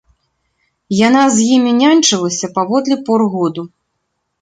Яна 1.07 1.23
з 1.35 1.45
імі 1.59 1.71
няньчылася 1.83 2.53
паводле 2.59 2.95
пор 3.07 3.21
году. 3.39 3.61